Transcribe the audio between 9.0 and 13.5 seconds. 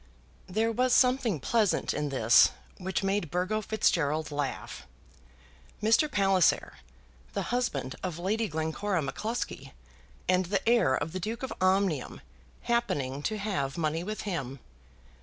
M'Cluskie, and the heir of the Duke of Omnium happening to